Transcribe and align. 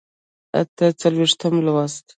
اته 0.59 0.85
څلوېښتم 1.01 1.53
لوست 1.65 2.05